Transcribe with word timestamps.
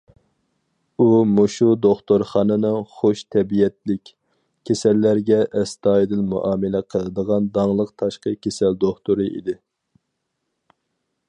ئۇ 1.03 1.09
مۇشۇ 1.33 1.67
دوختۇرخانىنىڭ 1.83 2.79
خۇش 2.93 3.21
تەبىئەتلىك، 3.35 4.13
كېسەللەرگە 4.71 5.39
ئەستايىدىل 5.61 6.25
مۇئامىلە 6.33 6.83
قىلىدىغان 6.95 7.53
داڭلىق 7.61 7.95
تاشقى 8.05 8.37
كېسەل 8.47 8.81
دوختۇرى 8.87 9.31
ئىدى. 9.37 9.59